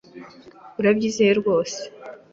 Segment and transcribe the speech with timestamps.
[0.79, 1.79] Urabyizeye rwose?